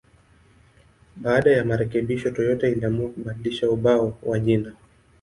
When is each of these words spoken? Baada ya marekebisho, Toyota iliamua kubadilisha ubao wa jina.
Baada 1.15 1.51
ya 1.51 1.65
marekebisho, 1.65 2.31
Toyota 2.31 2.67
iliamua 2.67 3.09
kubadilisha 3.09 3.69
ubao 3.69 4.17
wa 4.23 4.39
jina. 4.39 4.73